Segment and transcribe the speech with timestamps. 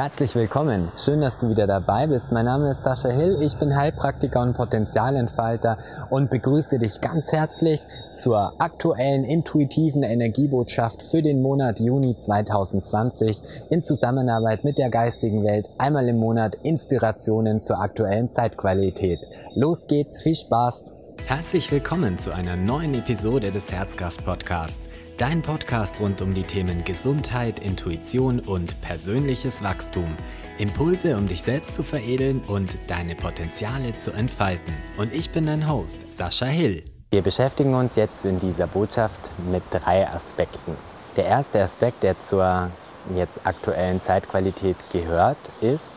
[0.00, 0.90] Herzlich willkommen.
[0.96, 2.32] Schön, dass du wieder dabei bist.
[2.32, 3.36] Mein Name ist Sascha Hill.
[3.42, 5.76] Ich bin Heilpraktiker und Potenzialentfalter
[6.08, 7.82] und begrüße dich ganz herzlich
[8.14, 15.68] zur aktuellen intuitiven Energiebotschaft für den Monat Juni 2020 in Zusammenarbeit mit der geistigen Welt.
[15.76, 19.28] Einmal im Monat Inspirationen zur aktuellen Zeitqualität.
[19.54, 20.22] Los geht's.
[20.22, 20.96] Viel Spaß.
[21.26, 24.80] Herzlich willkommen zu einer neuen Episode des Herzkraft Podcasts.
[25.20, 30.16] Dein Podcast rund um die Themen Gesundheit, Intuition und persönliches Wachstum.
[30.56, 34.72] Impulse, um dich selbst zu veredeln und deine Potenziale zu entfalten.
[34.96, 36.82] Und ich bin dein Host, Sascha Hill.
[37.10, 40.74] Wir beschäftigen uns jetzt in dieser Botschaft mit drei Aspekten.
[41.16, 42.70] Der erste Aspekt, der zur
[43.14, 45.92] jetzt aktuellen Zeitqualität gehört, ist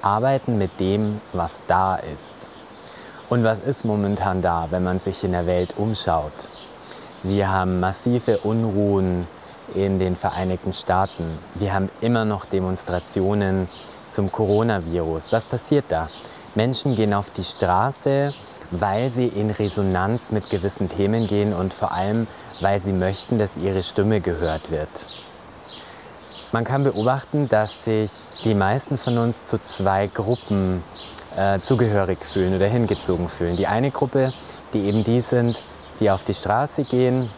[0.00, 2.48] Arbeiten mit dem, was da ist.
[3.28, 6.48] Und was ist momentan da, wenn man sich in der Welt umschaut?
[7.24, 9.28] Wir haben massive Unruhen
[9.76, 11.38] in den Vereinigten Staaten.
[11.54, 13.68] Wir haben immer noch Demonstrationen
[14.10, 15.32] zum Coronavirus.
[15.32, 16.08] Was passiert da?
[16.56, 18.34] Menschen gehen auf die Straße,
[18.72, 22.26] weil sie in Resonanz mit gewissen Themen gehen und vor allem,
[22.60, 24.88] weil sie möchten, dass ihre Stimme gehört wird.
[26.50, 28.10] Man kann beobachten, dass sich
[28.42, 30.82] die meisten von uns zu zwei Gruppen
[31.36, 33.56] äh, zugehörig fühlen oder hingezogen fühlen.
[33.56, 34.32] Die eine Gruppe,
[34.72, 35.62] die eben die sind,
[36.02, 37.30] die auf die Straße gehen,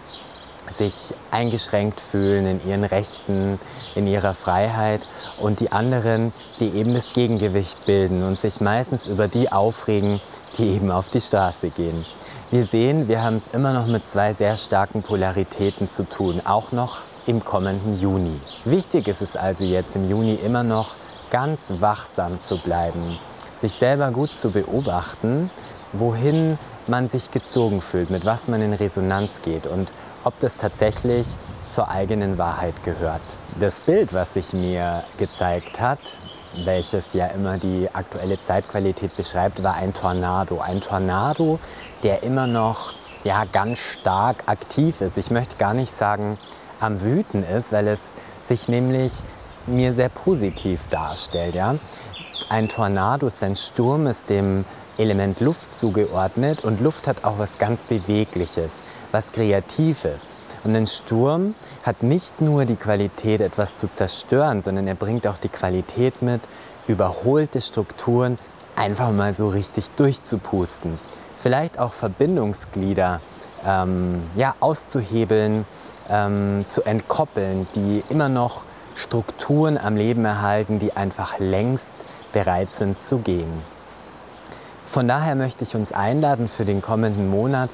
[0.70, 3.60] sich eingeschränkt fühlen in ihren Rechten,
[3.94, 5.06] in ihrer Freiheit
[5.38, 10.20] und die anderen, die eben das Gegengewicht bilden und sich meistens über die aufregen,
[10.56, 12.06] die eben auf die Straße gehen.
[12.50, 16.72] Wir sehen, wir haben es immer noch mit zwei sehr starken Polaritäten zu tun, auch
[16.72, 18.40] noch im kommenden Juni.
[18.64, 20.94] Wichtig ist es also jetzt im Juni immer noch
[21.30, 23.18] ganz wachsam zu bleiben,
[23.56, 25.50] sich selber gut zu beobachten,
[25.92, 29.92] wohin man sich gezogen fühlt, mit was man in Resonanz geht und
[30.24, 31.26] ob das tatsächlich
[31.70, 33.22] zur eigenen Wahrheit gehört.
[33.58, 35.98] Das Bild, was sich mir gezeigt hat,
[36.64, 40.60] welches ja immer die aktuelle Zeitqualität beschreibt, war ein Tornado.
[40.60, 41.58] Ein Tornado,
[42.02, 45.16] der immer noch ja, ganz stark aktiv ist.
[45.18, 46.38] Ich möchte gar nicht sagen
[46.80, 48.00] am Wüten ist, weil es
[48.44, 49.22] sich nämlich
[49.66, 51.54] mir sehr positiv darstellt.
[51.54, 51.74] Ja?
[52.48, 54.64] Ein Tornado ist ein Sturm, ist dem
[54.98, 58.74] Element Luft zugeordnet und Luft hat auch was ganz Bewegliches,
[59.12, 60.36] was Kreatives.
[60.62, 65.36] Und ein Sturm hat nicht nur die Qualität, etwas zu zerstören, sondern er bringt auch
[65.36, 66.40] die Qualität mit,
[66.86, 68.38] überholte Strukturen
[68.76, 70.98] einfach mal so richtig durchzupusten.
[71.36, 73.20] Vielleicht auch Verbindungsglieder
[73.66, 75.66] ähm, ja, auszuhebeln,
[76.08, 81.86] ähm, zu entkoppeln, die immer noch Strukturen am Leben erhalten, die einfach längst
[82.32, 83.73] bereit sind zu gehen.
[84.94, 87.68] Von daher möchte ich uns einladen, für den kommenden Monat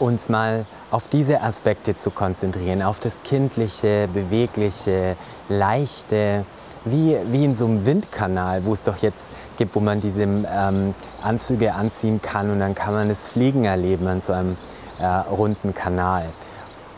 [0.00, 5.14] uns mal auf diese Aspekte zu konzentrieren, auf das kindliche, bewegliche,
[5.48, 6.44] leichte,
[6.84, 10.96] wie, wie in so einem Windkanal, wo es doch jetzt gibt, wo man diese ähm,
[11.22, 14.56] Anzüge anziehen kann und dann kann man das Fliegen erleben an so einem
[14.98, 16.28] äh, runden Kanal.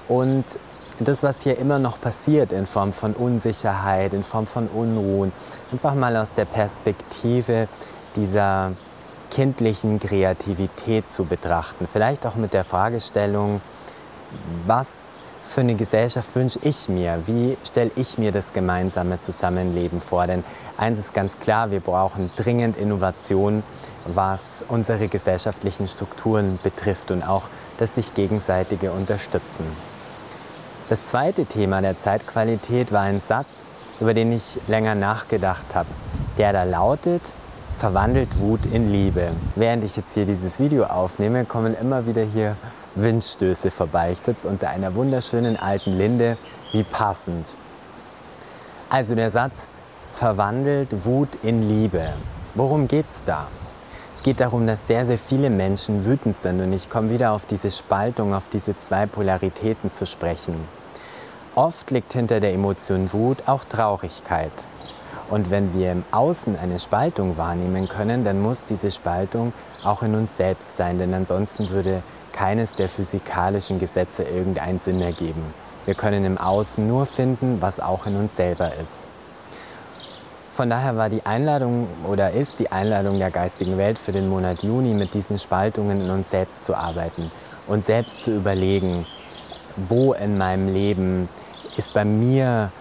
[0.09, 0.47] Und
[1.01, 5.33] das, was hier immer noch passiert in Form von Unsicherheit, in Form von Unruhen,
[5.71, 7.69] einfach mal aus der Perspektive
[8.17, 8.73] dieser
[9.31, 11.87] kindlichen Kreativität zu betrachten.
[11.91, 13.61] Vielleicht auch mit der Fragestellung,
[14.67, 15.11] was
[15.43, 17.23] für eine Gesellschaft wünsche ich mir?
[17.27, 20.27] Wie stelle ich mir das gemeinsame Zusammenleben vor?
[20.27, 20.45] Denn
[20.77, 23.65] eins ist ganz klar, wir brauchen dringend Innovation,
[24.05, 27.49] was unsere gesellschaftlichen Strukturen betrifft und auch
[27.79, 29.65] das sich gegenseitige Unterstützen.
[30.89, 33.69] Das zweite Thema der Zeitqualität war ein Satz,
[34.01, 35.89] über den ich länger nachgedacht habe,
[36.39, 37.23] der da lautet,
[37.81, 39.31] verwandelt Wut in Liebe.
[39.57, 42.55] Während ich jetzt hier dieses Video aufnehme, kommen immer wieder hier
[42.95, 44.13] Windstöße vorbei.
[44.13, 46.37] Ich sitze unter einer wunderschönen alten Linde,
[46.73, 47.55] wie passend.
[48.91, 49.67] Also der Satz,
[50.13, 52.13] verwandelt Wut in Liebe.
[52.55, 53.49] Worum geht's da?
[54.15, 57.47] Es geht darum, dass sehr, sehr viele Menschen wütend sind und ich komme wieder auf
[57.47, 60.55] diese Spaltung, auf diese zwei Polaritäten zu sprechen.
[61.55, 64.53] Oft liegt hinter der Emotion Wut auch Traurigkeit.
[65.31, 69.53] Und wenn wir im Außen eine Spaltung wahrnehmen können, dann muss diese Spaltung
[69.85, 75.43] auch in uns selbst sein, denn ansonsten würde keines der physikalischen Gesetze irgendeinen Sinn ergeben.
[75.87, 79.07] Wir können im Außen nur finden, was auch in uns selber ist.
[80.53, 84.65] Von daher war die Einladung oder ist die Einladung der geistigen Welt für den Monat
[84.65, 87.31] Juni mit diesen Spaltungen in uns selbst zu arbeiten
[87.69, 89.07] und selbst zu überlegen,
[89.89, 91.29] wo in meinem Leben
[91.77, 92.73] ist bei mir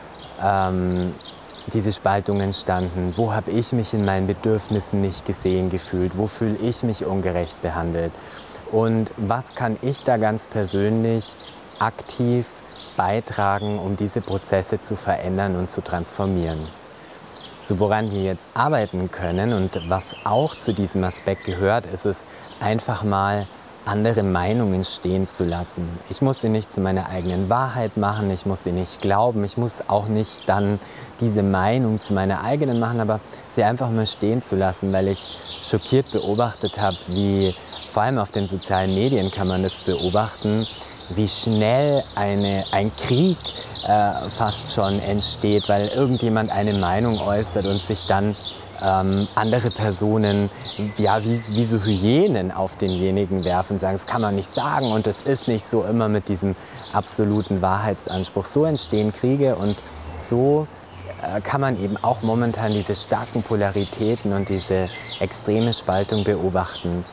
[0.43, 1.13] ähm,
[1.69, 3.13] diese Spaltung entstanden?
[3.15, 6.17] Wo habe ich mich in meinen Bedürfnissen nicht gesehen gefühlt?
[6.17, 8.11] Wo fühle ich mich ungerecht behandelt?
[8.71, 11.35] Und was kann ich da ganz persönlich
[11.79, 12.47] aktiv
[12.97, 16.67] beitragen, um diese Prozesse zu verändern und zu transformieren?
[17.63, 22.21] So woran wir jetzt arbeiten können und was auch zu diesem Aspekt gehört, ist es
[22.59, 23.47] einfach mal
[23.85, 25.87] andere Meinungen stehen zu lassen.
[26.09, 29.57] Ich muss sie nicht zu meiner eigenen Wahrheit machen, ich muss sie nicht glauben, ich
[29.57, 30.79] muss auch nicht dann
[31.19, 33.19] diese Meinung zu meiner eigenen machen, aber
[33.55, 35.29] sie einfach mal stehen zu lassen, weil ich
[35.63, 37.55] schockiert beobachtet habe, wie
[37.91, 40.65] vor allem auf den sozialen Medien kann man das beobachten,
[41.15, 43.37] wie schnell eine, ein Krieg
[43.87, 48.35] äh, fast schon entsteht, weil irgendjemand eine Meinung äußert und sich dann
[48.81, 50.49] ähm, andere Personen
[50.97, 55.07] ja, wie, wie so Hyänen auf denjenigen werfen, sagen, das kann man nicht sagen und
[55.07, 56.55] es ist nicht so immer mit diesem
[56.93, 58.45] absoluten Wahrheitsanspruch.
[58.45, 59.77] So entstehen Kriege und
[60.25, 60.67] so
[61.21, 64.89] äh, kann man eben auch momentan diese starken Polaritäten und diese
[65.19, 67.03] extreme Spaltung beobachten.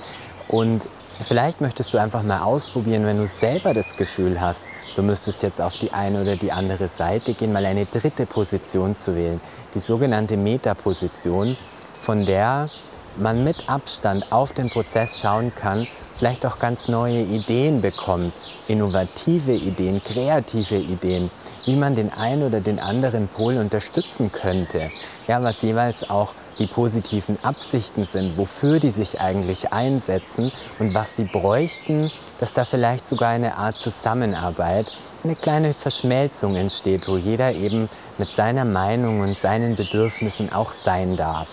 [0.49, 0.89] Und
[1.25, 4.65] vielleicht möchtest du einfach mal ausprobieren, wenn du selber das Gefühl hast,
[4.95, 8.97] du müsstest jetzt auf die eine oder die andere Seite gehen, mal eine dritte Position
[8.97, 9.41] zu wählen,
[9.75, 11.57] die sogenannte Metaposition,
[11.95, 12.69] von der
[13.17, 15.87] man mit Abstand auf den Prozess schauen kann,
[16.17, 18.33] vielleicht auch ganz neue Ideen bekommt,
[18.69, 21.31] innovative Ideen, kreative Ideen,
[21.65, 24.91] wie man den einen oder den anderen Pol unterstützen könnte.
[25.29, 31.17] Ja, was jeweils auch die positiven Absichten sind, wofür die sich eigentlich einsetzen und was
[31.17, 34.93] sie bräuchten, dass da vielleicht sogar eine Art Zusammenarbeit,
[35.25, 41.17] eine kleine Verschmelzung entsteht, wo jeder eben mit seiner Meinung und seinen Bedürfnissen auch sein
[41.17, 41.49] darf.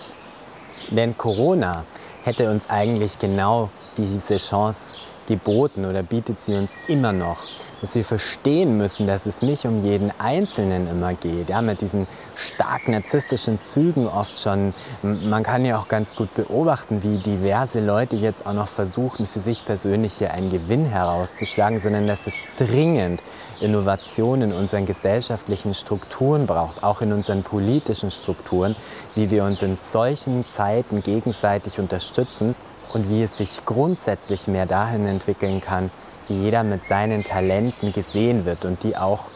[0.90, 1.84] Denn Corona
[2.24, 7.38] hätte uns eigentlich genau diese Chance geboten oder bietet sie uns immer noch.
[7.80, 11.50] Dass wir verstehen müssen, dass es nicht um jeden Einzelnen immer geht.
[11.50, 14.72] Ja, mit diesen stark narzisstischen Zügen oft schon.
[15.02, 19.40] Man kann ja auch ganz gut beobachten, wie diverse Leute jetzt auch noch versuchen, für
[19.40, 23.20] sich persönlich hier einen Gewinn herauszuschlagen, sondern dass es dringend
[23.60, 28.76] Innovation in unseren gesellschaftlichen Strukturen braucht, auch in unseren politischen Strukturen,
[29.14, 32.54] wie wir uns in solchen Zeiten gegenseitig unterstützen
[32.92, 35.90] und wie es sich grundsätzlich mehr dahin entwickeln kann,
[36.28, 39.26] wie jeder mit seinen Talenten gesehen wird und die auch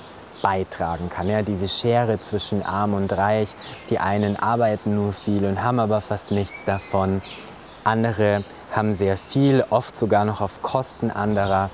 [0.43, 1.29] beitragen kann.
[1.29, 3.55] Ja, diese Schere zwischen arm und reich,
[3.91, 7.23] die einen arbeiten nur viel und haben aber fast nichts davon.
[7.85, 11.71] Andere haben sehr viel, oft sogar noch auf Kosten anderer.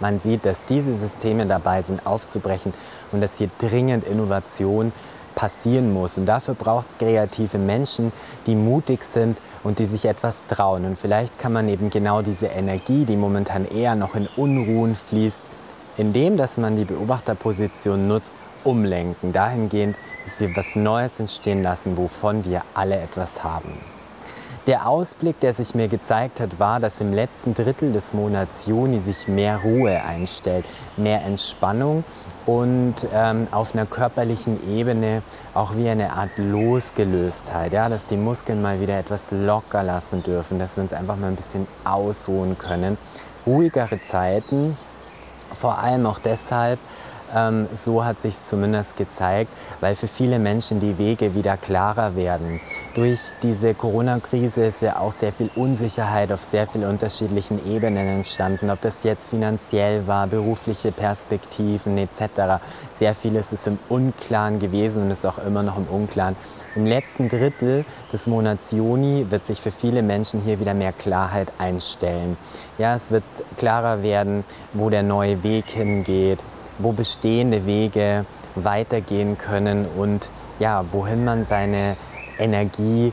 [0.00, 2.74] Man sieht, dass diese Systeme dabei sind aufzubrechen
[3.12, 4.92] und dass hier dringend Innovation
[5.34, 6.18] passieren muss.
[6.18, 8.12] Und dafür braucht es kreative Menschen,
[8.46, 10.84] die mutig sind und die sich etwas trauen.
[10.84, 15.40] Und vielleicht kann man eben genau diese Energie, die momentan eher noch in Unruhen fließt,
[15.96, 18.34] indem dass man die Beobachterposition nutzt,
[18.64, 19.32] umlenken.
[19.32, 23.72] Dahingehend, dass wir was Neues entstehen lassen, wovon wir alle etwas haben.
[24.66, 28.98] Der Ausblick, der sich mir gezeigt hat, war, dass im letzten Drittel des Monats Juni
[28.98, 30.64] sich mehr Ruhe einstellt,
[30.96, 32.02] mehr Entspannung
[32.46, 35.22] und ähm, auf einer körperlichen Ebene
[35.54, 40.58] auch wie eine Art Losgelöstheit, ja, dass die Muskeln mal wieder etwas locker lassen dürfen,
[40.58, 42.98] dass wir uns einfach mal ein bisschen ausruhen können.
[43.46, 44.76] Ruhigere Zeiten,
[45.52, 46.80] vor allem auch deshalb,
[47.34, 49.50] ähm, so hat sich zumindest gezeigt,
[49.80, 52.60] weil für viele Menschen die Wege wieder klarer werden.
[52.94, 58.70] Durch diese Corona-Krise ist ja auch sehr viel Unsicherheit auf sehr vielen unterschiedlichen Ebenen entstanden,
[58.70, 62.62] ob das jetzt finanziell war, berufliche Perspektiven etc.
[62.92, 66.36] Sehr vieles ist im Unklaren gewesen und ist auch immer noch im Unklaren.
[66.74, 71.52] Im letzten Drittel des Monats Juni wird sich für viele Menschen hier wieder mehr Klarheit
[71.58, 72.36] einstellen.
[72.78, 73.24] Ja, es wird
[73.56, 76.38] klarer werden, wo der neue Weg hingeht,
[76.78, 81.96] wo bestehende Wege weitergehen können und ja, wohin man seine
[82.38, 83.12] Energie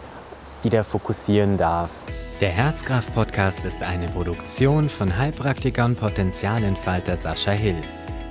[0.63, 2.05] wieder fokussieren darf.
[2.41, 7.79] Der Herzkraft-Podcast ist eine Produktion von Heilpraktiker und Potenzialentfalter Sascha Hill.